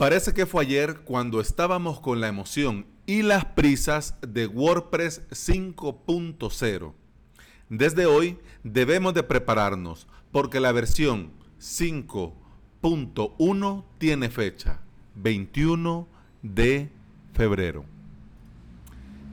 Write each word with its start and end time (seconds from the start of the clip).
Parece 0.00 0.32
que 0.32 0.46
fue 0.46 0.62
ayer 0.62 1.00
cuando 1.00 1.42
estábamos 1.42 2.00
con 2.00 2.22
la 2.22 2.28
emoción 2.28 2.86
y 3.04 3.20
las 3.20 3.44
prisas 3.44 4.14
de 4.26 4.46
WordPress 4.46 5.20
5.0. 5.28 6.94
Desde 7.68 8.06
hoy 8.06 8.38
debemos 8.64 9.12
de 9.12 9.22
prepararnos 9.22 10.06
porque 10.32 10.58
la 10.58 10.72
versión 10.72 11.32
5.1 11.60 13.84
tiene 13.98 14.30
fecha, 14.30 14.80
21 15.16 16.08
de 16.40 16.90
febrero. 17.34 17.84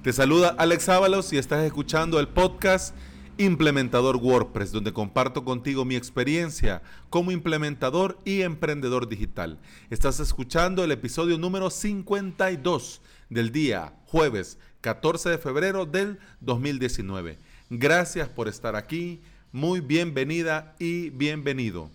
Te 0.03 0.11
saluda 0.11 0.53
Alex 0.57 0.89
Ábalos 0.89 1.31
y 1.31 1.37
estás 1.37 1.65
escuchando 1.65 2.19
el 2.19 2.27
podcast 2.27 2.93
Implementador 3.37 4.17
WordPress, 4.17 4.71
donde 4.71 4.93
comparto 4.93 5.45
contigo 5.45 5.85
mi 5.85 5.95
experiencia 5.95 6.81
como 7.09 7.31
implementador 7.31 8.19
y 8.25 8.41
emprendedor 8.41 9.07
digital. 9.07 9.59
Estás 9.89 10.19
escuchando 10.19 10.83
el 10.83 10.91
episodio 10.91 11.37
número 11.37 11.69
52 11.69 13.01
del 13.29 13.51
día 13.51 13.93
jueves 14.05 14.57
14 14.81 15.29
de 15.29 15.37
febrero 15.37 15.85
del 15.85 16.19
2019. 16.41 17.37
Gracias 17.69 18.27
por 18.27 18.47
estar 18.47 18.75
aquí, 18.75 19.21
muy 19.51 19.81
bienvenida 19.81 20.75
y 20.79 21.11
bienvenido. 21.11 21.91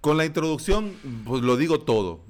Con 0.00 0.16
la 0.16 0.26
introducción, 0.26 0.92
pues 1.24 1.42
lo 1.42 1.56
digo 1.56 1.80
todo 1.80 2.27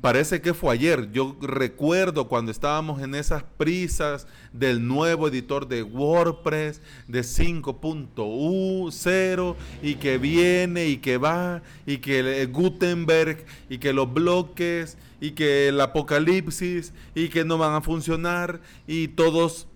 parece 0.00 0.40
que 0.40 0.54
fue 0.54 0.74
ayer. 0.74 1.10
Yo 1.12 1.36
recuerdo 1.40 2.28
cuando 2.28 2.50
estábamos 2.50 3.02
en 3.02 3.14
esas 3.14 3.42
prisas 3.42 4.26
del 4.52 4.86
nuevo 4.86 5.28
editor 5.28 5.68
de 5.68 5.82
WordPress 5.82 6.80
de 7.08 7.20
5.0 7.20 9.56
y 9.82 9.94
que 9.96 10.18
viene 10.18 10.86
y 10.86 10.98
que 10.98 11.18
va 11.18 11.62
y 11.86 11.98
que 11.98 12.46
Gutenberg 12.46 13.44
y 13.68 13.78
que 13.78 13.92
los 13.92 14.12
bloques 14.12 14.96
y 15.20 15.32
que 15.32 15.68
el 15.68 15.80
apocalipsis 15.80 16.92
y 17.14 17.28
que 17.28 17.44
no 17.44 17.58
van 17.58 17.74
a 17.74 17.80
funcionar 17.80 18.60
y 18.86 19.08
todos 19.08 19.66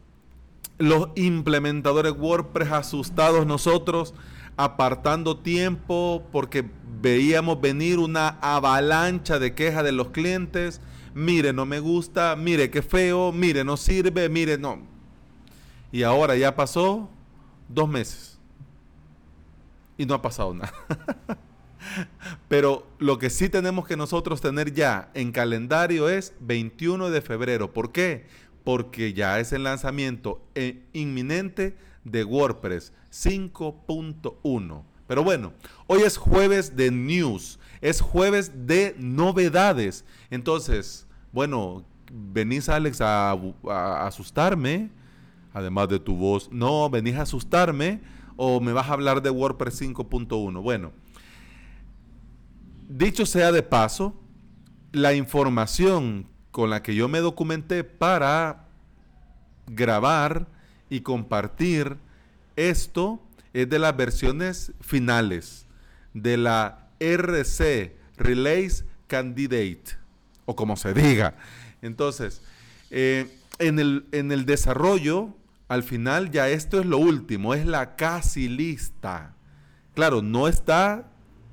los 0.79 1.09
implementadores 1.14 2.12
WordPress 2.12 2.73
asustados 2.73 3.47
nosotros 3.47 4.14
apartando 4.57 5.39
tiempo 5.39 6.27
porque 6.31 6.65
veíamos 7.01 7.61
venir 7.61 7.99
una 7.99 8.39
avalancha 8.41 9.39
de 9.39 9.55
quejas 9.55 9.85
de 9.85 9.93
los 9.93 10.09
clientes. 10.09 10.81
Mire, 11.15 11.53
no 11.53 11.67
me 11.67 11.81
gusta, 11.81 12.35
mire, 12.37 12.71
qué 12.71 12.83
feo, 12.83 13.33
mire, 13.33 13.65
no 13.65 13.77
sirve, 13.77 14.29
mire, 14.29 14.59
no. 14.59 14.79
Y 15.93 16.03
ahora 16.03 16.37
ya 16.37 16.55
pasó 16.57 17.09
dos 17.69 17.89
meses. 17.89 18.39
Y 19.97 20.07
no 20.07 20.15
ha 20.15 20.23
pasado 20.23 20.55
nada. 20.55 20.73
Pero 22.49 22.87
lo 22.99 23.19
que 23.19 23.31
sí 23.31 23.49
tenemos 23.49 23.87
que 23.87 23.97
nosotros 23.97 24.41
tener 24.41 24.73
ya 24.73 25.11
en 25.15 25.31
calendario 25.31 26.09
es 26.09 26.33
21 26.41 27.11
de 27.11 27.21
febrero. 27.21 27.73
¿Por 27.73 27.93
qué? 27.93 28.27
Porque 28.65 29.13
ya 29.13 29.39
es 29.39 29.53
el 29.53 29.65
lanzamiento 29.65 30.43
eh, 30.55 30.83
inminente 30.93 31.77
de 32.05 32.25
WordPress 32.25 32.93
5.1. 33.11 34.83
Pero 35.07 35.23
bueno, 35.23 35.53
hoy 35.87 36.03
es 36.03 36.17
jueves 36.17 36.77
de 36.77 36.91
news, 36.91 37.59
es 37.81 38.01
jueves 38.01 38.67
de 38.67 38.95
novedades. 38.99 40.05
Entonces, 40.31 41.07
bueno, 41.33 41.85
venís 42.11 42.69
Alex 42.69 43.01
a, 43.01 43.37
asustarme, 44.07 44.91
además 45.53 45.89
de 45.89 45.99
tu 45.99 46.17
voz. 46.17 46.51
No, 46.51 46.89
venís 46.89 47.17
a 47.17 47.23
asustarme 47.23 48.01
o 48.37 48.61
me 48.61 48.73
vas 48.73 48.89
a 48.89 48.95
hablar 48.95 49.21
de 49.21 49.31
WordPress 49.31 49.83
5.1. 49.83 50.63
Bueno, 50.63 50.93
dicho 52.89 53.27
sea 53.27 53.53
de 53.53 53.63
paso, 53.63 54.15
la 54.93 55.13
información 55.15 56.29
con 56.51 56.71
la 56.71 56.83
que 56.83 56.95
yo 56.95 57.09
me 57.09 57.19
documenté 57.19 57.85
para 57.85 58.69
grabar 59.67 60.47
y 60.91 61.01
compartir 61.01 61.97
esto 62.57 63.20
es 63.53 63.69
de 63.69 63.79
las 63.79 63.97
versiones 63.97 64.73
finales 64.81 65.67
de 66.13 66.36
la 66.36 66.89
RC, 67.01 67.97
Relays 68.17 68.85
Candidate, 69.07 69.85
o 70.45 70.57
como 70.57 70.77
se 70.77 70.95
diga. 70.95 71.36
Entonces, 71.83 72.42
eh, 72.91 73.29
en, 73.58 73.79
el, 73.79 74.07
en 74.13 74.33
el 74.33 74.47
desarrollo, 74.47 75.35
al 75.69 75.83
final 75.83 76.31
ya 76.31 76.48
esto 76.48 76.81
es 76.81 76.87
lo 76.87 76.98
último, 76.98 77.55
es 77.55 77.67
la 77.67 77.97
casi 77.97 78.48
lista. 78.48 79.35
Claro, 79.95 80.23
no 80.23 80.48
está 80.48 81.11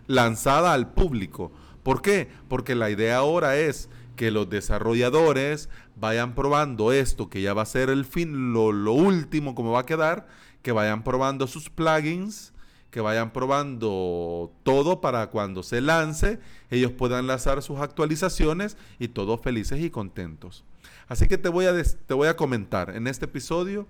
lanzada 0.08 0.74
al 0.74 0.94
público. 0.94 1.52
¿Por 1.84 2.02
qué? 2.02 2.30
Porque 2.48 2.76
la 2.76 2.90
idea 2.90 3.18
ahora 3.18 3.58
es 3.58 3.90
que 4.16 4.32
los 4.32 4.50
desarrolladores 4.50 5.70
vayan 5.96 6.36
probando 6.36 6.92
esto, 6.92 7.30
que 7.30 7.42
ya 7.42 7.54
va 7.54 7.64
a 7.64 7.66
ser 7.66 7.90
el 7.90 8.06
fin, 8.06 8.54
lo, 8.54 8.72
lo 8.72 8.94
último 8.94 9.56
como 9.56 9.72
va 9.72 9.82
a 9.82 9.86
quedar, 9.86 10.28
que 10.62 10.72
vayan 10.72 11.04
probando 11.04 11.48
sus 11.48 11.70
plugins, 11.70 12.54
que 12.92 13.02
vayan 13.02 13.32
probando 13.32 14.52
todo 14.64 15.02
para 15.02 15.28
cuando 15.28 15.64
se 15.64 15.82
lance, 15.82 16.40
ellos 16.70 16.92
puedan 16.92 17.26
lanzar 17.26 17.62
sus 17.62 17.80
actualizaciones 17.80 18.78
y 19.00 19.08
todos 19.08 19.42
felices 19.42 19.80
y 19.80 19.90
contentos. 19.90 20.66
Así 21.08 21.28
que 21.28 21.38
te 21.38 21.50
voy 21.50 21.66
a, 21.66 21.84
te 21.84 22.14
voy 22.14 22.28
a 22.28 22.36
comentar 22.36 22.96
en 22.96 23.08
este 23.08 23.26
episodio 23.26 23.88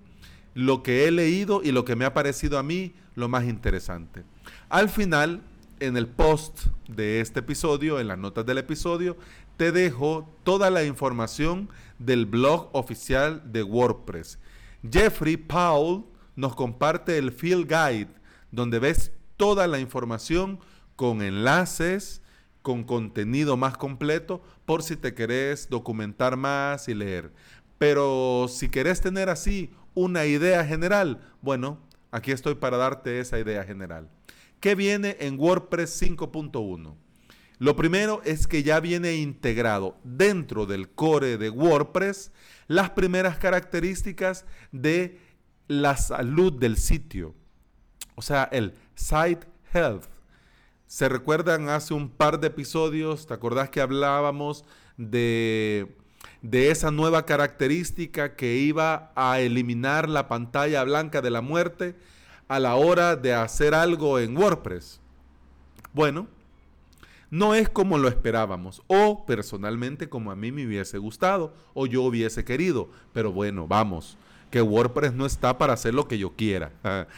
lo 0.54 0.82
que 0.82 1.06
he 1.06 1.10
leído 1.10 1.62
y 1.62 1.72
lo 1.72 1.84
que 1.84 1.96
me 1.96 2.04
ha 2.04 2.14
parecido 2.14 2.58
a 2.58 2.62
mí 2.62 2.94
lo 3.14 3.28
más 3.28 3.44
interesante. 3.44 4.22
Al 4.68 4.88
final, 4.88 5.42
en 5.82 5.96
el 5.96 6.06
post 6.06 6.66
de 6.88 7.20
este 7.20 7.40
episodio, 7.40 7.98
en 7.98 8.06
las 8.06 8.16
notas 8.16 8.46
del 8.46 8.58
episodio, 8.58 9.16
te 9.56 9.72
dejo 9.72 10.32
toda 10.44 10.70
la 10.70 10.84
información 10.84 11.68
del 11.98 12.24
blog 12.24 12.70
oficial 12.72 13.42
de 13.52 13.64
WordPress. 13.64 14.38
Jeffrey 14.88 15.36
Paul 15.36 16.04
nos 16.36 16.54
comparte 16.54 17.18
el 17.18 17.32
Field 17.32 17.66
Guide, 17.66 18.14
donde 18.52 18.78
ves 18.78 19.10
toda 19.36 19.66
la 19.66 19.80
información 19.80 20.60
con 20.94 21.20
enlaces, 21.20 22.22
con 22.62 22.84
contenido 22.84 23.56
más 23.56 23.76
completo, 23.76 24.40
por 24.64 24.84
si 24.84 24.96
te 24.96 25.14
querés 25.14 25.68
documentar 25.68 26.36
más 26.36 26.88
y 26.88 26.94
leer. 26.94 27.32
Pero 27.78 28.46
si 28.48 28.68
querés 28.68 29.00
tener 29.00 29.28
así 29.28 29.74
una 29.94 30.26
idea 30.26 30.64
general, 30.64 31.20
bueno, 31.40 31.80
aquí 32.12 32.30
estoy 32.30 32.54
para 32.54 32.76
darte 32.76 33.18
esa 33.18 33.40
idea 33.40 33.64
general. 33.64 34.08
¿Qué 34.62 34.76
viene 34.76 35.16
en 35.18 35.40
WordPress 35.40 36.00
5.1? 36.00 36.94
Lo 37.58 37.74
primero 37.74 38.22
es 38.24 38.46
que 38.46 38.62
ya 38.62 38.78
viene 38.78 39.16
integrado 39.16 39.98
dentro 40.04 40.66
del 40.66 40.88
core 40.88 41.36
de 41.36 41.50
WordPress 41.50 42.30
las 42.68 42.90
primeras 42.90 43.38
características 43.38 44.46
de 44.70 45.18
la 45.66 45.96
salud 45.96 46.52
del 46.52 46.76
sitio. 46.76 47.34
O 48.14 48.22
sea, 48.22 48.44
el 48.52 48.74
site 48.94 49.48
health. 49.74 50.04
¿Se 50.86 51.08
recuerdan 51.08 51.68
hace 51.68 51.92
un 51.92 52.08
par 52.08 52.38
de 52.38 52.46
episodios? 52.46 53.26
¿Te 53.26 53.34
acordás 53.34 53.68
que 53.68 53.80
hablábamos 53.80 54.64
de, 54.96 55.96
de 56.40 56.70
esa 56.70 56.92
nueva 56.92 57.26
característica 57.26 58.36
que 58.36 58.58
iba 58.58 59.10
a 59.16 59.40
eliminar 59.40 60.08
la 60.08 60.28
pantalla 60.28 60.84
blanca 60.84 61.20
de 61.20 61.30
la 61.30 61.40
muerte 61.40 61.96
a 62.54 62.60
la 62.60 62.74
hora 62.74 63.16
de 63.16 63.32
hacer 63.32 63.74
algo 63.74 64.18
en 64.18 64.36
WordPress? 64.36 65.00
Bueno, 65.92 66.26
no 67.30 67.54
es 67.54 67.70
como 67.70 67.96
lo 67.96 68.08
esperábamos 68.08 68.82
o 68.88 69.24
personalmente 69.24 70.10
como 70.10 70.30
a 70.30 70.36
mí 70.36 70.52
me 70.52 70.66
hubiese 70.66 70.98
gustado 70.98 71.54
o 71.72 71.86
yo 71.86 72.02
hubiese 72.02 72.44
querido. 72.44 72.90
Pero 73.14 73.32
bueno, 73.32 73.66
vamos, 73.66 74.18
que 74.50 74.60
WordPress 74.60 75.14
no 75.14 75.24
está 75.24 75.56
para 75.56 75.72
hacer 75.72 75.94
lo 75.94 76.06
que 76.06 76.18
yo 76.18 76.36
quiera. 76.36 76.72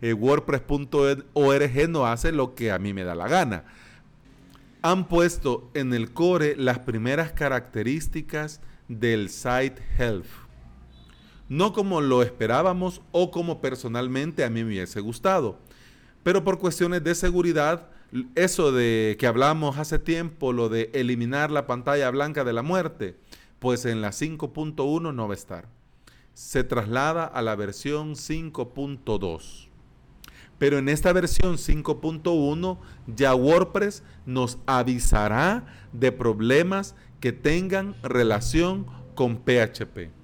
Eh, 0.00 0.14
WordPress.org 0.14 1.88
no 1.90 2.06
hace 2.06 2.32
lo 2.32 2.54
que 2.54 2.72
a 2.72 2.78
mí 2.78 2.94
me 2.94 3.04
da 3.04 3.14
la 3.14 3.28
gana. 3.28 3.64
Han 4.80 5.06
puesto 5.06 5.70
en 5.74 5.92
el 5.92 6.12
core 6.12 6.56
las 6.56 6.78
primeras 6.78 7.32
características 7.32 8.62
del 8.88 9.28
site 9.28 9.82
health. 9.98 10.41
No 11.52 11.74
como 11.74 12.00
lo 12.00 12.22
esperábamos 12.22 13.02
o 13.12 13.30
como 13.30 13.60
personalmente 13.60 14.42
a 14.42 14.48
mí 14.48 14.64
me 14.64 14.70
hubiese 14.70 15.00
gustado. 15.00 15.58
Pero 16.22 16.44
por 16.44 16.58
cuestiones 16.58 17.04
de 17.04 17.14
seguridad, 17.14 17.90
eso 18.34 18.72
de 18.72 19.16
que 19.18 19.26
hablamos 19.26 19.76
hace 19.76 19.98
tiempo, 19.98 20.54
lo 20.54 20.70
de 20.70 20.90
eliminar 20.94 21.50
la 21.50 21.66
pantalla 21.66 22.10
blanca 22.10 22.44
de 22.44 22.54
la 22.54 22.62
muerte, 22.62 23.16
pues 23.58 23.84
en 23.84 24.00
la 24.00 24.12
5.1 24.12 25.12
no 25.12 25.28
va 25.28 25.34
a 25.34 25.36
estar 25.36 25.68
se 26.34 26.64
traslada 26.64 27.24
a 27.24 27.42
la 27.42 27.56
versión 27.56 28.14
5.2. 28.14 29.68
Pero 30.58 30.78
en 30.78 30.88
esta 30.88 31.12
versión 31.12 31.56
5.1 31.56 32.78
ya 33.06 33.34
WordPress 33.34 34.02
nos 34.26 34.58
avisará 34.66 35.66
de 35.92 36.12
problemas 36.12 36.94
que 37.20 37.32
tengan 37.32 37.94
relación 38.02 38.86
con 39.14 39.38
PHP. 39.38 40.21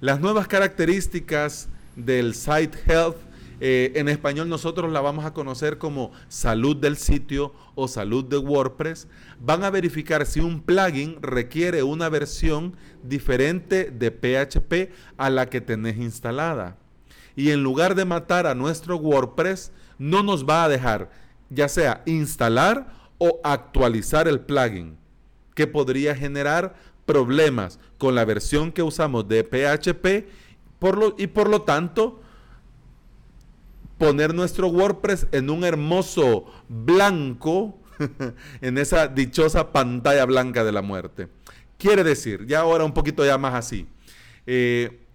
Las 0.00 0.18
nuevas 0.18 0.48
características 0.48 1.68
del 1.94 2.34
Site 2.34 2.78
Health 2.86 3.16
Eh, 3.62 3.92
en 3.96 4.08
español 4.08 4.48
nosotros 4.48 4.90
la 4.90 5.02
vamos 5.02 5.26
a 5.26 5.34
conocer 5.34 5.76
como 5.76 6.12
salud 6.28 6.74
del 6.74 6.96
sitio 6.96 7.52
o 7.74 7.88
salud 7.88 8.24
de 8.24 8.38
WordPress. 8.38 9.06
Van 9.38 9.64
a 9.64 9.68
verificar 9.68 10.24
si 10.24 10.40
un 10.40 10.62
plugin 10.62 11.18
requiere 11.20 11.82
una 11.82 12.08
versión 12.08 12.74
diferente 13.02 13.90
de 13.90 14.10
PHP 14.10 14.94
a 15.18 15.28
la 15.28 15.50
que 15.50 15.60
tenés 15.60 15.98
instalada. 15.98 16.78
Y 17.36 17.50
en 17.50 17.62
lugar 17.62 17.94
de 17.94 18.06
matar 18.06 18.46
a 18.46 18.54
nuestro 18.54 18.96
WordPress, 18.96 19.72
no 19.98 20.22
nos 20.22 20.48
va 20.48 20.64
a 20.64 20.70
dejar 20.70 21.10
ya 21.50 21.68
sea 21.68 22.02
instalar 22.06 22.94
o 23.18 23.42
actualizar 23.44 24.26
el 24.26 24.40
plugin, 24.40 24.96
que 25.54 25.66
podría 25.66 26.16
generar 26.16 26.76
problemas 27.04 27.78
con 28.00 28.14
la 28.14 28.24
versión 28.24 28.72
que 28.72 28.82
usamos 28.82 29.28
de 29.28 29.44
PHP 29.44 30.26
por 30.78 30.96
lo, 30.96 31.14
y 31.18 31.26
por 31.26 31.48
lo 31.50 31.62
tanto 31.62 32.22
poner 33.98 34.34
nuestro 34.34 34.68
WordPress 34.68 35.26
en 35.30 35.50
un 35.50 35.62
hermoso 35.62 36.46
blanco, 36.68 37.78
en 38.62 38.78
esa 38.78 39.06
dichosa 39.06 39.70
pantalla 39.70 40.24
blanca 40.24 40.64
de 40.64 40.72
la 40.72 40.80
muerte. 40.80 41.28
Quiere 41.76 42.02
decir, 42.02 42.46
ya 42.46 42.60
ahora 42.60 42.84
un 42.84 42.94
poquito 42.94 43.24
ya 43.24 43.36
más 43.36 43.54
así, 43.54 43.86
eh, 44.46 45.06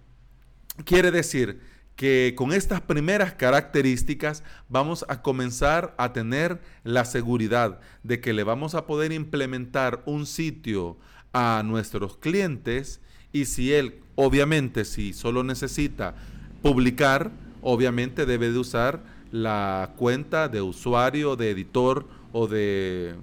quiere 0.84 1.10
decir 1.10 1.60
que 1.96 2.34
con 2.36 2.52
estas 2.52 2.80
primeras 2.80 3.32
características 3.32 4.44
vamos 4.68 5.04
a 5.08 5.22
comenzar 5.22 5.94
a 5.98 6.12
tener 6.12 6.60
la 6.84 7.04
seguridad 7.04 7.80
de 8.04 8.20
que 8.20 8.32
le 8.32 8.44
vamos 8.44 8.76
a 8.76 8.86
poder 8.86 9.10
implementar 9.10 10.04
un 10.06 10.26
sitio 10.26 10.96
a 11.32 11.62
nuestros 11.64 12.16
clientes 12.16 13.00
y 13.32 13.44
si 13.44 13.72
él, 13.72 14.00
obviamente, 14.14 14.84
si 14.84 15.12
solo 15.12 15.42
necesita 15.42 16.14
publicar, 16.62 17.32
obviamente 17.62 18.26
debe 18.26 18.50
de 18.50 18.58
usar 18.58 19.02
la 19.30 19.92
cuenta 19.96 20.48
de 20.48 20.62
usuario, 20.62 21.36
de 21.36 21.50
editor 21.50 22.06
o 22.32 22.46
de... 22.46 23.14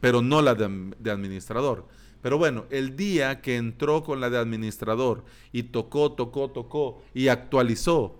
pero 0.00 0.20
no 0.20 0.42
la 0.42 0.54
de, 0.54 1.10
administrador. 1.10 1.86
Pero 2.20 2.38
bueno, 2.38 2.64
el 2.70 2.96
día 2.96 3.40
que 3.40 3.56
entró 3.56 4.02
con 4.02 4.20
la 4.20 4.30
de 4.30 4.38
administrador 4.38 5.24
y 5.52 5.64
tocó, 5.64 6.12
tocó, 6.12 6.50
tocó 6.50 7.02
y 7.14 7.28
actualizó 7.28 8.16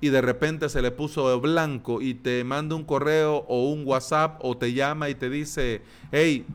y 0.00 0.10
de 0.10 0.20
repente 0.20 0.68
se 0.68 0.82
le 0.82 0.90
puso 0.90 1.40
blanco 1.40 2.00
y 2.00 2.14
te 2.14 2.44
manda 2.44 2.76
un 2.76 2.84
correo 2.84 3.44
o 3.48 3.70
un 3.70 3.84
WhatsApp 3.86 4.38
o 4.42 4.56
te 4.56 4.72
llama 4.72 5.08
y 5.08 5.14
te 5.14 5.28
dice, 5.28 5.82
hey, 6.12 6.46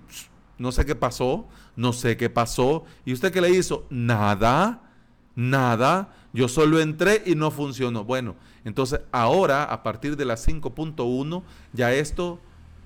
no 0.64 0.72
sé 0.72 0.86
qué 0.86 0.96
pasó, 0.96 1.46
no 1.76 1.92
sé 1.92 2.16
qué 2.16 2.30
pasó. 2.30 2.86
¿Y 3.04 3.12
usted 3.12 3.34
qué 3.34 3.42
le 3.42 3.50
hizo? 3.50 3.86
Nada, 3.90 4.80
nada. 5.36 6.14
Yo 6.32 6.48
solo 6.48 6.80
entré 6.80 7.22
y 7.26 7.36
no 7.36 7.52
funcionó. 7.52 8.06
Bueno, 8.06 8.36
entonces 8.64 9.02
ahora, 9.12 9.66
a 9.66 9.84
partir 9.84 10.16
de 10.16 10.24
la 10.24 10.36
5.1, 10.36 11.44
ya 11.74 11.92
esto 11.92 12.40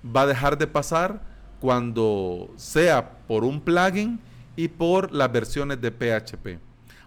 va 0.04 0.22
a 0.22 0.26
dejar 0.26 0.58
de 0.58 0.66
pasar 0.66 1.22
cuando 1.60 2.50
sea 2.56 3.20
por 3.28 3.44
un 3.44 3.62
plugin 3.62 4.20
y 4.56 4.70
por 4.70 5.14
las 5.14 5.32
versiones 5.32 5.80
de 5.80 5.92
PHP. 5.92 6.58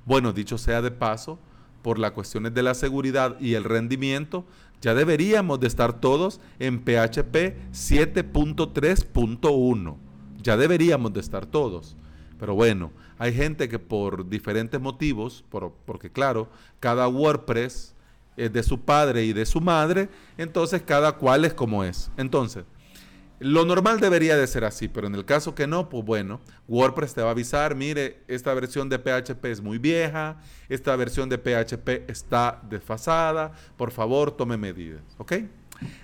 Bueno, 0.04 0.32
dicho 0.32 0.56
sea 0.56 0.82
de 0.82 0.92
paso, 0.92 1.40
por 1.82 1.98
las 1.98 2.12
cuestiones 2.12 2.54
de 2.54 2.62
la 2.62 2.74
seguridad 2.74 3.34
y 3.40 3.54
el 3.54 3.64
rendimiento, 3.64 4.44
ya 4.80 4.94
deberíamos 4.94 5.58
de 5.58 5.66
estar 5.66 6.00
todos 6.00 6.40
en 6.60 6.78
PHP 6.78 7.56
7.3.1. 7.72 10.09
Ya 10.42 10.56
deberíamos 10.56 11.12
de 11.12 11.20
estar 11.20 11.46
todos. 11.46 11.96
Pero 12.38 12.54
bueno, 12.54 12.90
hay 13.18 13.34
gente 13.34 13.68
que 13.68 13.78
por 13.78 14.28
diferentes 14.28 14.80
motivos, 14.80 15.44
porque 15.84 16.10
claro, 16.10 16.48
cada 16.80 17.06
WordPress 17.06 17.94
es 18.36 18.52
de 18.52 18.62
su 18.62 18.80
padre 18.80 19.24
y 19.24 19.32
de 19.34 19.44
su 19.44 19.60
madre, 19.60 20.08
entonces 20.38 20.82
cada 20.82 21.12
cual 21.12 21.44
es 21.44 21.52
como 21.52 21.84
es. 21.84 22.10
Entonces, 22.16 22.64
lo 23.40 23.64
normal 23.64 24.00
debería 24.00 24.36
de 24.36 24.46
ser 24.46 24.64
así, 24.64 24.88
pero 24.88 25.06
en 25.06 25.14
el 25.14 25.24
caso 25.24 25.54
que 25.54 25.66
no, 25.66 25.88
pues 25.88 26.04
bueno, 26.04 26.40
WordPress 26.68 27.14
te 27.14 27.22
va 27.22 27.28
a 27.28 27.30
avisar, 27.32 27.74
mire, 27.74 28.20
esta 28.28 28.52
versión 28.54 28.88
de 28.88 28.98
PHP 28.98 29.44
es 29.46 29.60
muy 29.60 29.78
vieja, 29.78 30.38
esta 30.68 30.94
versión 30.96 31.28
de 31.28 31.38
PHP 31.38 32.10
está 32.10 32.60
desfasada, 32.68 33.52
por 33.76 33.90
favor 33.90 34.30
tome 34.30 34.56
medidas, 34.56 35.02
¿ok? 35.16 35.32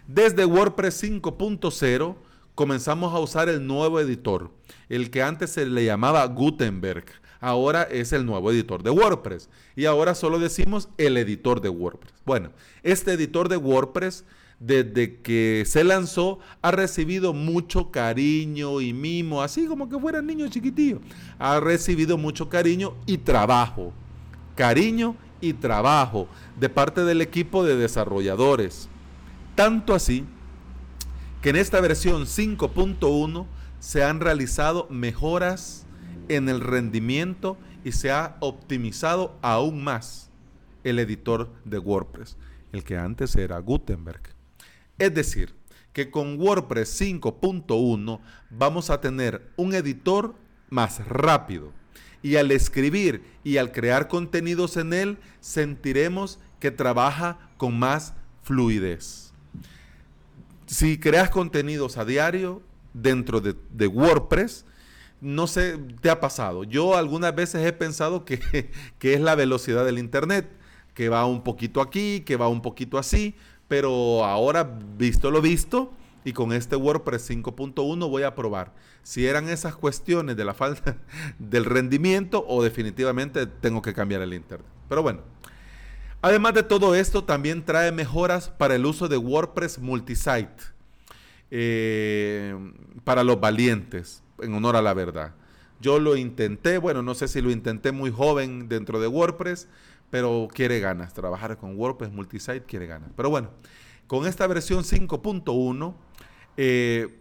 Desde 0.07 0.47
WordPress 0.47 1.03
5.0 1.03 2.17
comenzamos 2.57 3.15
a 3.15 3.21
usar 3.21 3.49
el 3.49 3.65
nuevo 3.65 4.01
editor, 4.01 4.51
el 4.89 5.11
que 5.11 5.23
antes 5.23 5.51
se 5.51 5.67
le 5.67 5.85
llamaba 5.85 6.27
Gutenberg, 6.27 7.05
ahora 7.39 7.83
es 7.85 8.13
el 8.13 8.27
nuevo 8.27 8.51
editor 8.51 8.83
de 8.83 8.91
WordPress 8.91 9.49
y 9.77 9.85
ahora 9.85 10.17
solo 10.17 10.41
decimos 10.41 10.89
el 10.99 11.19
editor 11.19 11.61
de 11.61 11.69
WordPress. 11.69 12.15
Bueno, 12.25 12.51
este 12.83 13.13
editor 13.13 13.49
de 13.49 13.59
WordPress 13.59 14.25
desde 14.59 15.21
que 15.21 15.65
se 15.67 15.85
lanzó, 15.85 16.39
ha 16.63 16.71
recibido 16.71 17.35
mucho 17.35 17.91
cariño 17.91 18.81
y 18.81 18.95
mimo, 18.95 19.43
así 19.43 19.67
como 19.67 19.89
que 19.89 19.99
fuera 19.99 20.23
niño 20.23 20.49
chiquitillo. 20.49 21.01
Ha 21.39 21.61
recibido 21.61 22.17
mucho 22.17 22.49
cariño 22.49 22.95
y 23.05 23.19
trabajo. 23.19 23.93
Cariño 24.55 25.15
y 25.43 25.53
trabajo 25.53 26.27
de 26.59 26.71
parte 26.71 27.05
del 27.05 27.21
equipo 27.21 27.65
de 27.65 27.77
desarrolladores. 27.77 28.89
Tanto 29.55 29.95
así 29.95 30.25
que 31.47 31.51
en 31.51 31.55
esta 31.55 31.81
versión 31.81 32.25
5.1 32.25 33.47
se 33.79 34.03
han 34.03 34.19
realizado 34.19 34.89
mejoras 34.91 35.87
en 36.27 36.49
el 36.49 36.61
rendimiento 36.61 37.57
y 37.85 37.93
se 37.93 38.11
ha 38.11 38.37
optimizado 38.41 39.39
aún 39.43 39.85
más 39.85 40.29
el 40.83 40.99
editor 40.99 41.49
de 41.65 41.79
WordPress, 41.79 42.37
el 42.73 42.83
que 42.83 42.99
antes 42.99 43.37
era 43.37 43.61
Gutenberg. 43.61 44.23
Es 44.99 45.15
decir, 45.15 45.55
que 45.93 46.11
con 46.11 46.37
WordPress 46.37 47.01
5.1 47.01 48.19
vamos 48.51 48.91
a 48.91 49.01
tener 49.01 49.49
un 49.55 49.73
editor 49.73 50.35
más 50.69 51.07
rápido. 51.07 51.71
Y 52.25 52.35
al 52.35 52.51
escribir 52.51 53.23
y 53.45 53.59
al 53.59 53.71
crear 53.71 54.09
contenidos 54.09 54.77
en 54.77 54.93
él, 54.93 55.19
sentiremos 55.39 56.41
que 56.59 56.73
trabaja 56.73 57.39
con 57.57 57.79
más 57.79 58.15
fluidez. 58.43 59.26
Si 60.67 60.99
creas 60.99 61.31
contenidos 61.31 61.97
a 61.97 62.05
diario 62.05 62.63
dentro 62.93 63.41
de, 63.41 63.87
WordPress, 63.87 64.65
no 65.21 65.47
sé, 65.47 65.79
te 66.01 66.11
ha 66.11 66.21
pasado. 66.21 66.65
Yo 66.65 66.97
algunas 66.97 67.35
veces 67.35 67.65
he 67.67 67.73
pensado 67.73 68.25
que, 68.25 68.71
que 68.99 69.15
es 69.15 69.21
la 69.21 69.35
velocidad 69.35 69.85
del 69.85 69.99
Internet, 69.99 70.49
que 70.95 71.09
va 71.09 71.27
un 71.27 71.43
poquito 71.43 71.81
aquí, 71.81 72.21
que 72.21 72.37
va 72.37 72.49
un 72.49 72.63
poquito 72.63 72.99
así, 72.99 73.35
pero 73.69 74.25
ahora, 74.25 74.79
visto 74.97 75.31
lo 75.31 75.41
visto, 75.41 75.93
y 76.25 76.33
con 76.33 76.53
este 76.53 76.75
WordPress 76.75 77.31
5.1 77.31 78.11
voy 78.11 78.25
a 78.25 78.35
probar 78.35 78.73
si 79.05 79.25
eran 79.27 79.49
esas 79.49 79.77
cuestiones 79.77 80.37
de 80.37 80.45
la 80.45 80.53
falta 80.53 80.97
del 81.39 81.65
rendimiento 81.65 82.45
o 82.49 82.65
definitivamente 82.65 83.47
tengo 83.47 83.81
que 83.81 83.95
cambiar 83.95 84.23
el 84.23 84.35
internet. 84.35 84.67
Pero 84.89 85.05
bueno, 85.05 85.21
además 86.27 86.55
de 86.55 86.65
todo 86.65 86.97
esto, 86.97 87.23
también 87.23 87.65
trae 87.65 87.93
mejoras 87.93 88.49
para 88.49 88.75
el 88.75 88.85
uso 88.85 89.07
de 89.07 89.17
WordPress 89.17 89.79
multisite 89.79 90.65
eh, 91.53 92.55
para 93.05 93.23
los 93.23 93.39
valientes, 93.39 94.25
en 94.41 94.53
honor 94.55 94.75
a 94.75 94.83
la 94.83 94.93
verdad. 94.93 95.35
Yo 95.81 96.01
lo 96.01 96.17
intenté, 96.17 96.79
bueno, 96.79 97.01
no 97.03 97.15
sé 97.15 97.29
si 97.29 97.41
lo 97.41 97.53
intenté 97.53 97.93
muy 97.93 98.11
joven 98.11 98.69
dentro 98.69 98.99
de 98.99 99.07
WordPress, 99.07 99.69
pero 100.11 100.49
quiere 100.53 100.81
ganas. 100.81 101.15
Trabajar 101.15 101.57
con 101.59 101.79
WordPress 101.79 102.11
multisite 102.11 102.63
quiere 102.63 102.89
ganas. 102.89 103.11
Pero 103.17 103.31
bueno, 103.31 103.51
con 104.09 104.27
esta 104.27 104.49
versión 104.49 104.83
5.1 104.83 105.95
eh, 106.57 107.21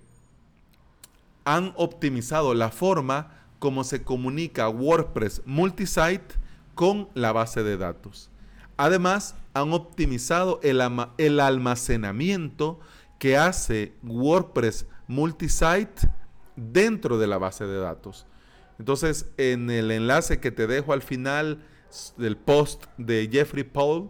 han 1.44 1.74
optimizado 1.76 2.56
la 2.56 2.72
forma 2.72 3.46
como 3.60 3.84
se 3.84 4.02
comunica 4.02 4.68
WordPress 4.68 5.44
multisite 5.46 6.36
con 6.74 7.10
la 7.14 7.34
base 7.34 7.62
de 7.62 7.78
datos. 7.78 8.32
Además, 8.78 9.36
han 9.54 9.74
optimizado 9.74 10.60
el, 10.64 10.82
almacenamiento 11.40 12.80
que 13.20 13.38
hace 13.38 13.94
WordPress 14.04 14.86
multisite 15.08 16.10
dentro 16.56 17.18
de 17.18 17.28
la 17.28 17.38
base 17.38 17.66
de 17.66 17.80
datos. 17.80 18.26
Entonces, 18.78 19.28
en 19.38 19.70
el 19.70 19.92
enlace 19.92 20.40
que 20.40 20.52
te 20.52 20.68
dejo 20.68 20.92
al 20.92 21.02
final 21.02 21.64
del 22.18 22.36
post 22.36 22.86
de 22.98 23.30
Jeffrey 23.32 23.64
Paul, 23.64 24.10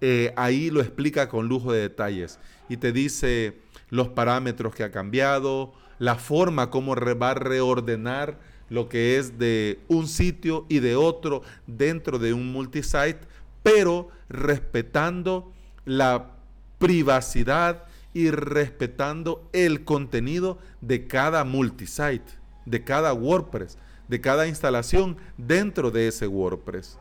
eh, 0.00 0.32
ahí 0.36 0.70
lo 0.70 0.80
explica 0.80 1.28
con 1.28 1.48
lujo 1.48 1.72
de 1.72 1.80
detalles 1.80 2.38
y 2.68 2.76
te 2.76 2.92
dice 2.92 3.58
los 3.88 4.08
parámetros 4.08 4.74
que 4.74 4.84
ha 4.84 4.90
cambiado, 4.90 5.72
la 5.98 6.16
forma 6.16 6.70
como 6.70 6.94
va 6.94 7.30
a 7.30 7.34
reordenar 7.34 8.38
lo 8.68 8.88
que 8.88 9.16
es 9.18 9.38
de 9.38 9.80
un 9.88 10.08
sitio 10.08 10.66
y 10.68 10.80
de 10.80 10.96
otro 10.96 11.42
dentro 11.66 12.18
de 12.18 12.32
un 12.32 12.52
multisite, 12.52 13.20
pero 13.66 14.10
respetando 14.28 15.52
la 15.84 16.30
privacidad 16.78 17.82
y 18.14 18.30
respetando 18.30 19.50
el 19.52 19.82
contenido 19.82 20.60
de 20.80 21.08
cada 21.08 21.42
multisite, 21.42 22.32
de 22.64 22.84
cada 22.84 23.12
WordPress, 23.12 23.76
de 24.06 24.20
cada 24.20 24.46
instalación 24.46 25.16
dentro 25.36 25.90
de 25.90 26.06
ese 26.06 26.28
WordPress. 26.28 26.96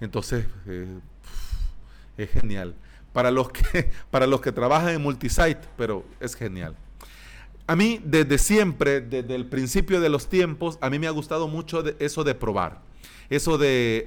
Entonces, 0.00 0.46
eh, 0.66 0.98
es 2.16 2.30
genial. 2.30 2.74
para 3.12 3.30
los 3.30 3.50
que, 3.50 3.90
para 4.10 4.26
los 4.26 4.40
que 4.40 4.50
trabajan 4.50 4.94
en 4.94 5.02
multisite, 5.02 5.60
pero 5.76 6.06
es 6.20 6.34
genial. 6.34 6.74
A 7.66 7.76
mí, 7.76 8.00
desde 8.02 8.38
siempre, 8.38 9.02
desde 9.02 9.34
el 9.34 9.44
principio 9.44 10.00
de 10.00 10.08
los 10.08 10.26
tiempos, 10.30 10.78
a 10.80 10.88
mí 10.88 10.98
me 10.98 11.06
ha 11.06 11.10
gustado 11.10 11.48
mucho 11.48 11.84
eso 11.98 12.24
de 12.24 12.34
probar. 12.34 12.80
Eso 13.28 13.58
de, 13.58 14.06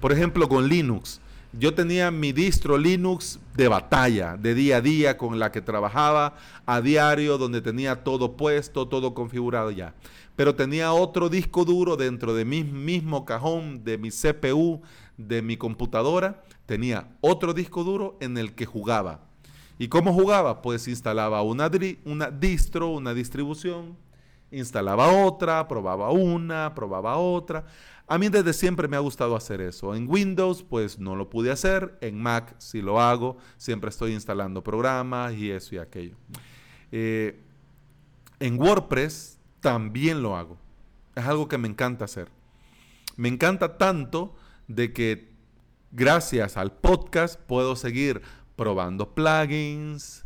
por 0.00 0.12
ejemplo, 0.12 0.48
con 0.48 0.68
Linux. 0.68 1.20
Yo 1.52 1.72
tenía 1.72 2.10
mi 2.10 2.32
distro 2.32 2.76
Linux 2.76 3.38
de 3.54 3.68
batalla, 3.68 4.36
de 4.36 4.54
día 4.54 4.78
a 4.78 4.80
día, 4.80 5.16
con 5.16 5.38
la 5.38 5.52
que 5.52 5.60
trabajaba 5.60 6.36
a 6.66 6.80
diario, 6.80 7.38
donde 7.38 7.60
tenía 7.60 8.02
todo 8.02 8.36
puesto, 8.36 8.88
todo 8.88 9.14
configurado 9.14 9.70
ya. 9.70 9.94
Pero 10.34 10.54
tenía 10.56 10.92
otro 10.92 11.28
disco 11.28 11.64
duro 11.64 11.96
dentro 11.96 12.34
de 12.34 12.44
mi 12.44 12.64
mismo 12.64 13.24
cajón, 13.24 13.84
de 13.84 13.98
mi 13.98 14.10
CPU, 14.10 14.82
de 15.16 15.42
mi 15.42 15.56
computadora. 15.56 16.42
Tenía 16.66 17.08
otro 17.20 17.54
disco 17.54 17.84
duro 17.84 18.16
en 18.20 18.36
el 18.36 18.54
que 18.54 18.66
jugaba 18.66 19.20
¿Y 19.78 19.88
cómo 19.88 20.12
jugaba? 20.12 20.62
Pues 20.62 20.86
instalaba 20.86 21.42
una, 21.42 21.70
una 22.04 22.30
distro, 22.30 22.90
una 22.90 23.12
distribución, 23.12 23.96
instalaba 24.58 25.08
otra, 25.08 25.66
probaba 25.68 26.10
una, 26.10 26.74
probaba 26.74 27.16
otra. 27.16 27.64
A 28.06 28.18
mí 28.18 28.28
desde 28.28 28.52
siempre 28.52 28.86
me 28.86 28.96
ha 28.96 29.00
gustado 29.00 29.34
hacer 29.34 29.60
eso. 29.60 29.94
En 29.94 30.08
Windows 30.08 30.62
pues 30.62 30.98
no 30.98 31.16
lo 31.16 31.30
pude 31.30 31.50
hacer, 31.50 31.96
en 32.00 32.20
Mac 32.20 32.54
sí 32.58 32.82
lo 32.82 33.00
hago, 33.00 33.38
siempre 33.56 33.90
estoy 33.90 34.12
instalando 34.12 34.62
programas 34.62 35.34
y 35.34 35.50
eso 35.50 35.74
y 35.74 35.78
aquello. 35.78 36.16
Eh, 36.92 37.40
en 38.40 38.60
WordPress 38.60 39.38
también 39.60 40.22
lo 40.22 40.36
hago. 40.36 40.58
Es 41.14 41.24
algo 41.24 41.48
que 41.48 41.58
me 41.58 41.68
encanta 41.68 42.04
hacer. 42.04 42.28
Me 43.16 43.28
encanta 43.28 43.78
tanto 43.78 44.34
de 44.68 44.92
que 44.92 45.32
gracias 45.92 46.56
al 46.56 46.72
podcast 46.72 47.40
puedo 47.40 47.76
seguir 47.76 48.20
probando 48.56 49.14
plugins, 49.14 50.24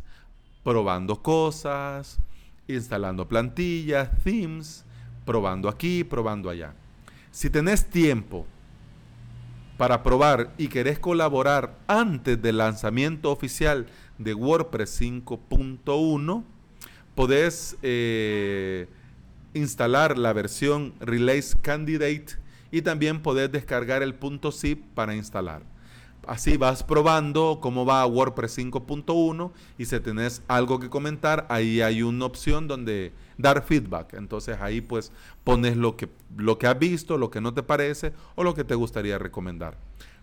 probando 0.63 1.21
cosas, 1.21 2.19
instalando 2.75 3.27
plantillas, 3.27 4.09
themes, 4.23 4.85
probando 5.25 5.67
aquí, 5.67 6.03
probando 6.03 6.49
allá. 6.49 6.73
Si 7.31 7.49
tenés 7.49 7.89
tiempo 7.89 8.45
para 9.77 10.03
probar 10.03 10.53
y 10.57 10.67
querés 10.67 10.99
colaborar 10.99 11.77
antes 11.87 12.41
del 12.41 12.57
lanzamiento 12.57 13.31
oficial 13.31 13.87
de 14.17 14.33
WordPress 14.33 15.01
5.1, 15.01 16.43
podés 17.15 17.77
eh, 17.81 18.87
instalar 19.53 20.17
la 20.17 20.33
versión 20.33 20.93
Release 20.99 21.57
Candidate 21.61 22.37
y 22.71 22.81
también 22.81 23.21
podés 23.21 23.51
descargar 23.51 24.03
el 24.03 24.15
.zip 24.51 24.83
para 24.93 25.15
instalar. 25.15 25.63
Así 26.29 26.57
vas 26.57 26.83
probando 26.83 27.57
cómo 27.59 27.87
va 27.87 28.05
WordPress 28.05 28.59
5.1 28.59 29.49
y 29.79 29.85
si 29.85 29.99
tenés 29.99 30.43
algo 30.47 30.79
que 30.79 30.87
comentar, 30.87 31.47
ahí 31.49 31.81
hay 31.81 32.03
una 32.03 32.25
opción 32.25 32.67
donde 32.67 33.13
dar 33.39 33.63
feedback. 33.63 34.13
Entonces 34.13 34.59
ahí 34.61 34.79
pues 34.79 35.11
pones 35.43 35.75
lo 35.75 35.97
que, 35.97 36.07
lo 36.37 36.59
que 36.59 36.67
has 36.67 36.77
visto, 36.77 37.17
lo 37.17 37.31
que 37.31 37.41
no 37.41 37.55
te 37.55 37.63
parece 37.63 38.13
o 38.35 38.43
lo 38.43 38.53
que 38.53 38.63
te 38.63 38.75
gustaría 38.75 39.17
recomendar. 39.17 39.75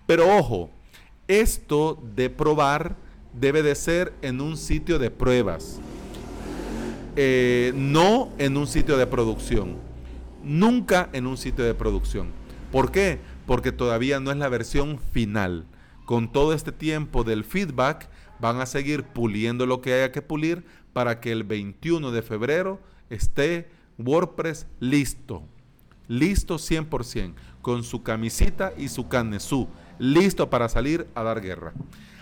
Pero 0.07 0.33
ojo, 0.39 0.71
esto 1.27 2.01
de 2.15 2.31
probar 2.31 2.95
debe 3.33 3.65
de 3.65 3.75
ser 3.75 4.13
en 4.23 4.41
un 4.41 4.57
sitio 4.57 5.01
de 5.01 5.11
pruebas, 5.11 5.81
eh, 7.17 7.73
no 7.75 8.31
en 8.39 8.57
un 8.57 8.69
sitio 8.69 8.97
de 8.97 9.09
producción. 9.09 9.75
Nunca 10.45 11.09
en 11.13 11.27
un 11.27 11.37
sitio 11.37 11.65
de 11.65 11.75
producción. 11.75 12.29
¿Por 12.71 12.93
qué? 12.93 13.19
Porque 13.45 13.73
todavía 13.73 14.21
no 14.21 14.31
es 14.31 14.37
la 14.37 14.49
versión 14.49 15.01
final 15.01 15.67
con 16.07 16.33
todo 16.33 16.55
este 16.55 16.73
tiempo 16.73 17.25
del 17.25 17.45
feedback, 17.45 18.09
van 18.41 18.61
a 18.61 18.67
seguir 18.67 19.05
puliendo 19.05 19.67
lo 19.67 19.83
que 19.83 19.93
haya 19.93 20.13
que 20.13 20.23
pulir 20.23 20.65
para 20.95 21.21
que 21.21 21.33
el 21.33 21.45
21 21.45 22.11
de 22.11 22.23
febrero 22.23 22.81
esté 23.11 23.69
WordPress 23.99 24.67
listo. 24.81 25.43
Listo 26.09 26.57
100%, 26.57 27.35
con 27.61 27.83
su 27.83 28.03
camisita 28.03 28.73
y 28.79 28.89
su 28.89 29.09
carnesú, 29.09 29.69
listo 29.99 30.49
para 30.49 30.69
salir 30.69 31.09
a 31.15 31.25
dar 31.25 31.41
guerra. 31.41 31.75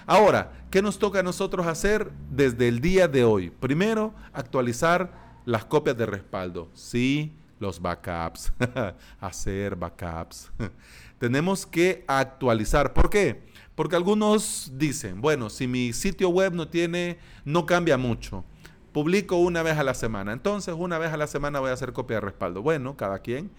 Ahora, 0.07 0.53
¿qué 0.71 0.81
nos 0.81 0.99
toca 0.99 1.21
a 1.21 1.23
nosotros 1.23 1.67
hacer 1.67 2.11
desde 2.31 2.69
el 2.69 2.81
día 2.81 3.09
de 3.09 3.25
hoy? 3.25 3.51
Primero, 3.51 4.15
actualizar 4.33 5.13
las 5.45 5.67
copias 5.67 5.97
de 5.97 6.07
respaldo. 6.07 6.71
Sí, 6.73 7.33
los 7.61 7.81
backups. 7.81 8.53
hacer 9.21 9.77
backups. 9.77 10.51
Tenemos 11.19 11.67
que 11.67 12.05
actualizar. 12.07 12.93
¿Por 12.93 13.11
qué? 13.11 13.43
Porque 13.75 13.97
algunos 13.97 14.73
dicen, 14.75 15.21
bueno, 15.21 15.51
si 15.51 15.67
mi 15.67 15.93
sitio 15.93 16.29
web 16.29 16.55
no 16.55 16.69
tiene, 16.69 17.19
no 17.45 17.67
cambia 17.67 17.99
mucho, 17.99 18.45
publico 18.93 19.37
una 19.37 19.63
vez 19.63 19.77
a 19.79 19.85
la 19.85 19.95
semana, 19.95 20.33
entonces 20.33 20.75
una 20.79 20.99
vez 20.99 21.13
a 21.13 21.17
la 21.17 21.27
semana 21.27 21.59
voy 21.59 21.71
a 21.71 21.75
hacer 21.75 21.93
copia 21.93 22.17
de 22.17 22.21
respaldo. 22.21 22.63
Bueno, 22.63 22.97
cada 22.97 23.19
quien, 23.19 23.51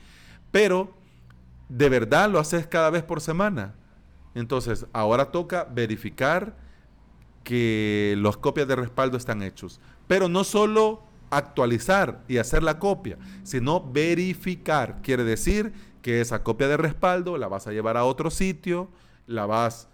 pero 0.51 0.93
de 1.67 1.89
verdad 1.89 2.29
lo 2.29 2.39
haces 2.39 2.67
cada 2.67 2.89
vez 2.89 3.03
por 3.03 3.19
semana. 3.19 3.75
Entonces, 4.35 4.85
ahora 4.93 5.31
toca 5.31 5.63
verificar 5.65 6.57
que 7.43 8.15
las 8.17 8.37
copias 8.37 8.67
de 8.67 8.75
respaldo 8.75 9.17
están 9.17 9.41
hechos. 9.41 9.79
Pero 10.07 10.27
no 10.27 10.43
solo 10.43 11.03
actualizar 11.29 12.23
y 12.27 12.37
hacer 12.37 12.63
la 12.63 12.79
copia, 12.79 13.17
sino 13.43 13.91
verificar. 13.91 15.01
Quiere 15.01 15.23
decir 15.23 15.73
que 16.01 16.21
esa 16.21 16.43
copia 16.43 16.67
de 16.67 16.77
respaldo 16.77 17.37
la 17.37 17.47
vas 17.47 17.67
a 17.67 17.71
llevar 17.71 17.97
a 17.97 18.03
otro 18.03 18.29
sitio, 18.29 18.89
la 19.25 19.45
vas 19.45 19.89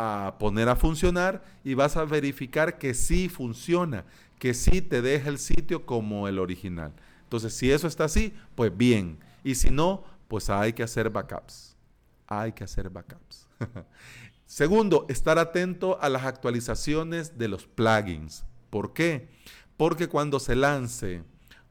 a 0.00 0.36
poner 0.38 0.68
a 0.68 0.76
funcionar 0.76 1.42
y 1.64 1.74
vas 1.74 1.96
a 1.96 2.04
verificar 2.04 2.78
que 2.78 2.94
sí 2.94 3.28
funciona, 3.28 4.04
que 4.38 4.54
sí 4.54 4.80
te 4.80 5.02
deja 5.02 5.28
el 5.28 5.38
sitio 5.38 5.84
como 5.86 6.28
el 6.28 6.38
original. 6.38 6.92
Entonces, 7.24 7.52
si 7.52 7.72
eso 7.72 7.88
está 7.88 8.04
así, 8.04 8.32
pues 8.54 8.74
bien. 8.74 9.18
Y 9.42 9.56
si 9.56 9.70
no, 9.70 10.04
pues 10.28 10.50
hay 10.50 10.72
que 10.72 10.84
hacer 10.84 11.10
backups. 11.10 11.76
Hay 12.28 12.52
que 12.52 12.62
hacer 12.62 12.88
backups. 12.90 13.48
Segundo, 14.46 15.04
estar 15.08 15.36
atento 15.36 16.00
a 16.00 16.08
las 16.08 16.24
actualizaciones 16.24 17.36
de 17.36 17.48
los 17.48 17.66
plugins. 17.66 18.44
¿Por 18.70 18.92
qué? 18.92 19.28
Porque 19.76 20.08
cuando 20.08 20.38
se 20.38 20.54
lance 20.54 21.24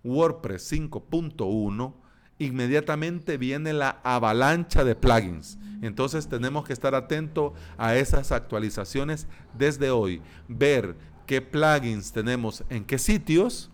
WordPress 0.03 0.74
5.1, 0.74 1.93
inmediatamente 2.39 3.38
viene 3.38 3.74
la 3.74 4.00
avalancha 4.03 4.84
de 4.84 4.96
plugins. 4.96 5.58
Entonces 5.82 6.27
tenemos 6.27 6.65
que 6.65 6.74
estar 6.74 6.96
atentos 6.96 7.53
a 7.77 7.96
esas 7.96 8.32
actualizaciones 8.32 9.27
desde 9.58 9.91
hoy, 9.91 10.22
ver 10.48 10.96
qué 11.25 11.41
plugins 11.41 12.12
tenemos 12.12 12.63
en 12.70 12.84
qué 12.86 12.98
sitios 12.98 13.70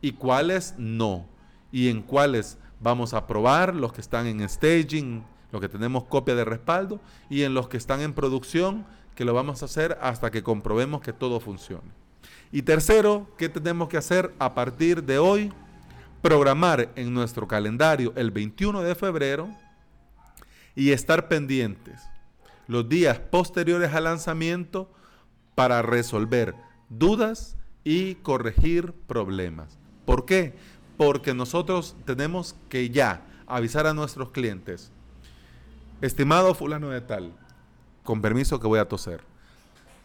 y 0.00 0.12
cuáles 0.12 0.74
no, 0.78 1.26
y 1.72 1.88
en 1.88 2.02
cuáles 2.02 2.58
vamos 2.80 3.14
a 3.14 3.26
probar 3.26 3.74
los 3.74 3.92
que 3.92 4.00
están 4.00 4.26
en 4.26 4.46
staging, 4.48 5.24
los 5.50 5.60
que 5.60 5.68
tenemos 5.68 6.04
copia 6.04 6.34
de 6.34 6.44
respaldo, 6.44 7.00
y 7.30 7.42
en 7.42 7.54
los 7.54 7.68
que 7.68 7.78
están 7.78 8.00
en 8.00 8.12
producción, 8.12 8.84
que 9.14 9.24
lo 9.24 9.32
vamos 9.32 9.62
a 9.62 9.64
hacer 9.64 9.96
hasta 10.02 10.30
que 10.30 10.42
comprobemos 10.42 11.00
que 11.00 11.12
todo 11.12 11.40
funcione. 11.40 11.90
Y 12.52 12.62
tercero, 12.62 13.28
¿qué 13.38 13.48
tenemos 13.48 13.88
que 13.88 13.96
hacer 13.96 14.34
a 14.38 14.54
partir 14.54 15.02
de 15.04 15.18
hoy? 15.18 15.52
Programar 16.24 16.88
en 16.96 17.12
nuestro 17.12 17.46
calendario 17.46 18.14
el 18.16 18.30
21 18.30 18.80
de 18.80 18.94
febrero 18.94 19.50
y 20.74 20.92
estar 20.92 21.28
pendientes 21.28 22.00
los 22.66 22.88
días 22.88 23.18
posteriores 23.18 23.92
al 23.92 24.04
lanzamiento 24.04 24.90
para 25.54 25.82
resolver 25.82 26.54
dudas 26.88 27.58
y 27.84 28.14
corregir 28.14 28.94
problemas. 29.06 29.78
¿Por 30.06 30.24
qué? 30.24 30.54
Porque 30.96 31.34
nosotros 31.34 31.94
tenemos 32.06 32.56
que 32.70 32.88
ya 32.88 33.20
avisar 33.46 33.86
a 33.86 33.92
nuestros 33.92 34.30
clientes, 34.30 34.92
estimado 36.00 36.54
fulano 36.54 36.88
de 36.88 37.02
tal, 37.02 37.32
con 38.02 38.22
permiso 38.22 38.58
que 38.58 38.66
voy 38.66 38.78
a 38.78 38.88
toser. 38.88 39.20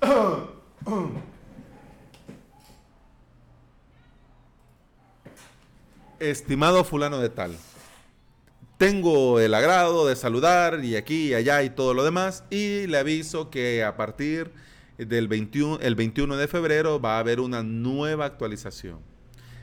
estimado 6.20 6.84
fulano 6.84 7.20
de 7.20 7.30
tal, 7.30 7.52
tengo 8.78 9.40
el 9.40 9.54
agrado 9.54 10.08
de 10.08 10.16
saludar 10.16 10.84
y 10.84 10.96
aquí 10.96 11.28
y 11.28 11.34
allá 11.34 11.64
y 11.64 11.70
todo 11.70 11.94
lo 11.94 12.04
demás 12.04 12.46
y 12.50 12.88
le 12.88 12.98
aviso 12.98 13.50
que 13.50 13.84
a 13.84 13.98
partir 13.98 14.52
del 14.98 15.28
21, 15.28 15.80
el 15.82 15.96
21 15.96 16.38
de 16.38 16.48
febrero 16.48 17.00
va 17.00 17.18
a 17.18 17.20
haber 17.20 17.40
una 17.40 17.64
nueva 17.64 18.26
actualización. 18.26 19.00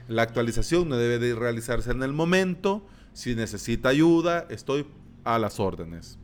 La 0.08 0.22
actualización 0.22 0.88
no 0.88 0.96
debe 0.96 1.18
de 1.18 1.34
realizarse 1.34 1.90
en 1.90 2.02
el 2.02 2.12
momento. 2.12 2.86
Si 3.12 3.34
necesita 3.34 3.88
ayuda, 3.88 4.46
estoy 4.50 4.86
a 5.24 5.38
las 5.38 5.58
órdenes. 5.58 6.18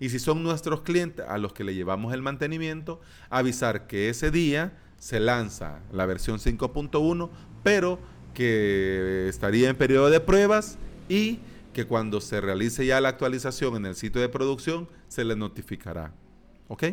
Y 0.00 0.08
si 0.08 0.18
son 0.18 0.42
nuestros 0.42 0.82
clientes 0.82 1.26
a 1.28 1.38
los 1.38 1.52
que 1.52 1.64
le 1.64 1.74
llevamos 1.74 2.14
el 2.14 2.22
mantenimiento, 2.22 3.00
avisar 3.28 3.86
que 3.86 4.08
ese 4.08 4.30
día 4.30 4.78
se 4.98 5.20
lanza 5.20 5.80
la 5.92 6.06
versión 6.06 6.38
5.1, 6.38 7.28
pero 7.62 7.98
que 8.34 9.26
estaría 9.28 9.68
en 9.68 9.76
periodo 9.76 10.10
de 10.10 10.20
pruebas 10.20 10.78
y 11.08 11.40
que 11.72 11.86
cuando 11.86 12.20
se 12.20 12.40
realice 12.40 12.86
ya 12.86 13.00
la 13.00 13.08
actualización 13.10 13.76
en 13.76 13.86
el 13.86 13.94
sitio 13.94 14.20
de 14.20 14.28
producción 14.28 14.88
se 15.08 15.24
le 15.24 15.36
notificará. 15.36 16.12
¿Ok? 16.68 16.84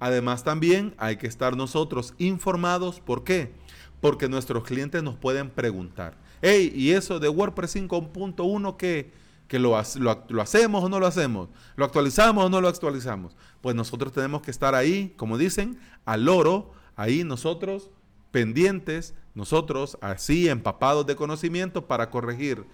Además 0.00 0.44
también 0.44 0.94
hay 0.98 1.16
que 1.16 1.26
estar 1.26 1.56
nosotros 1.56 2.14
informados. 2.18 3.00
¿Por 3.00 3.24
qué? 3.24 3.52
Porque 4.00 4.28
nuestros 4.28 4.64
clientes 4.64 5.02
nos 5.02 5.16
pueden 5.16 5.50
preguntar, 5.50 6.16
hey, 6.42 6.72
¿y 6.74 6.90
eso 6.90 7.20
de 7.20 7.28
WordPress 7.28 7.76
5.1 7.76 8.76
qué? 8.76 9.24
que 9.48 9.58
lo, 9.58 9.80
lo, 10.28 10.42
hacemos 10.42 10.84
o 10.84 10.88
no 10.88 10.98
lo 10.98 11.06
hacemos, 11.06 11.48
lo 11.76 11.84
actualizamos 11.84 12.46
o 12.46 12.48
no 12.48 12.60
lo 12.60 12.68
actualizamos. 12.68 13.36
Pues 13.60 13.76
nosotros 13.76 14.12
tenemos 14.12 14.42
que 14.42 14.50
estar 14.50 14.74
ahí, 14.74 15.12
como 15.16 15.38
dicen, 15.38 15.78
al 16.04 16.28
oro, 16.28 16.72
ahí 16.96 17.24
nosotros 17.24 17.90
pendientes, 18.30 19.14
nosotros 19.34 19.98
así 20.00 20.48
empapados 20.48 21.06
de 21.06 21.16
conocimiento 21.16 21.86
para 21.86 22.10
corregir 22.10 22.64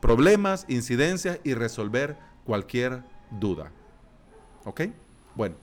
problemas, 0.00 0.66
incidencias 0.68 1.38
y 1.44 1.54
resolver 1.54 2.16
cualquier 2.44 3.02
duda. 3.30 3.70
¿Ok? 4.64 4.82
Bueno. 5.34 5.56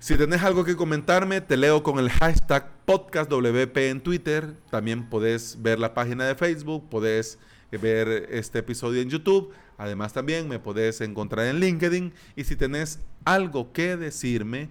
Si 0.00 0.16
tenés 0.16 0.42
algo 0.42 0.64
que 0.64 0.76
comentarme, 0.76 1.40
te 1.40 1.56
leo 1.56 1.82
con 1.82 1.98
el 1.98 2.10
hashtag 2.10 2.70
podcastwp 2.84 3.76
en 3.78 4.02
Twitter. 4.02 4.54
También 4.70 5.08
podés 5.08 5.62
ver 5.62 5.78
la 5.78 5.94
página 5.94 6.26
de 6.26 6.34
Facebook, 6.34 6.90
podés 6.90 7.38
ver 7.70 8.28
este 8.30 8.58
episodio 8.58 9.00
en 9.00 9.08
YouTube. 9.08 9.54
Además 9.78 10.12
también 10.12 10.46
me 10.46 10.58
podés 10.58 11.00
encontrar 11.00 11.46
en 11.46 11.58
LinkedIn. 11.58 12.12
Y 12.36 12.44
si 12.44 12.54
tenés 12.54 13.00
algo 13.24 13.72
que 13.72 13.96
decirme, 13.96 14.68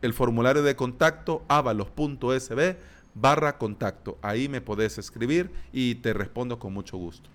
el 0.00 0.14
formulario 0.14 0.62
de 0.62 0.76
contacto 0.76 1.44
avalos.sb 1.48 2.76
barra 3.14 3.58
contacto. 3.58 4.18
Ahí 4.22 4.48
me 4.48 4.60
podés 4.60 4.98
escribir 4.98 5.50
y 5.72 5.96
te 5.96 6.12
respondo 6.12 6.58
con 6.58 6.72
mucho 6.72 6.96
gusto. 6.96 7.30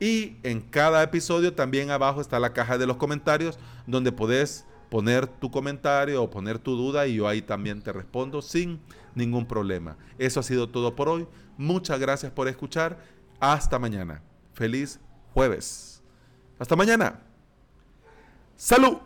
Y 0.00 0.36
en 0.42 0.60
cada 0.60 1.02
episodio 1.02 1.54
también 1.54 1.90
abajo 1.90 2.20
está 2.20 2.38
la 2.38 2.52
caja 2.52 2.78
de 2.78 2.86
los 2.86 2.96
comentarios 2.96 3.58
donde 3.86 4.12
podés 4.12 4.66
poner 4.90 5.26
tu 5.26 5.50
comentario 5.50 6.22
o 6.22 6.30
poner 6.30 6.58
tu 6.58 6.76
duda 6.76 7.06
y 7.06 7.16
yo 7.16 7.28
ahí 7.28 7.42
también 7.42 7.82
te 7.82 7.92
respondo 7.92 8.42
sin 8.42 8.80
ningún 9.14 9.46
problema. 9.46 9.96
Eso 10.18 10.40
ha 10.40 10.42
sido 10.42 10.68
todo 10.68 10.94
por 10.94 11.08
hoy. 11.08 11.26
Muchas 11.56 11.98
gracias 11.98 12.32
por 12.32 12.48
escuchar. 12.48 12.98
Hasta 13.40 13.78
mañana. 13.78 14.22
Feliz 14.52 15.00
jueves. 15.32 16.02
Hasta 16.58 16.76
mañana. 16.76 17.20
Salud. 18.56 18.98